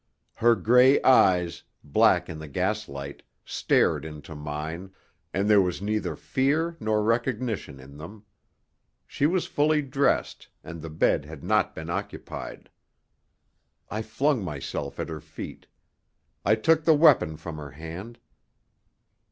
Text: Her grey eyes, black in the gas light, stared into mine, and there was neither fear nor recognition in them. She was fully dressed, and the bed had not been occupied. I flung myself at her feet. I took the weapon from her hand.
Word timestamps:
Her 0.33 0.55
grey 0.55 0.99
eyes, 1.03 1.61
black 1.83 2.27
in 2.27 2.39
the 2.39 2.47
gas 2.47 2.89
light, 2.89 3.21
stared 3.45 4.03
into 4.03 4.33
mine, 4.33 4.95
and 5.31 5.47
there 5.47 5.61
was 5.61 5.79
neither 5.79 6.15
fear 6.15 6.75
nor 6.79 7.03
recognition 7.03 7.79
in 7.79 7.97
them. 7.97 8.25
She 9.05 9.27
was 9.27 9.45
fully 9.45 9.83
dressed, 9.83 10.47
and 10.63 10.81
the 10.81 10.89
bed 10.89 11.25
had 11.25 11.43
not 11.43 11.75
been 11.75 11.91
occupied. 11.91 12.71
I 13.91 14.01
flung 14.01 14.43
myself 14.43 14.99
at 14.99 15.07
her 15.09 15.21
feet. 15.21 15.67
I 16.43 16.55
took 16.55 16.83
the 16.83 16.95
weapon 16.95 17.37
from 17.37 17.57
her 17.57 17.69
hand. 17.69 18.17